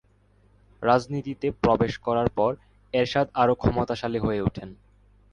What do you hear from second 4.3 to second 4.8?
উঠেন।